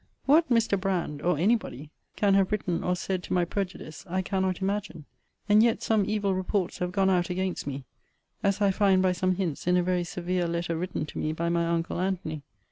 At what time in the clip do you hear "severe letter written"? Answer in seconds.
10.03-11.05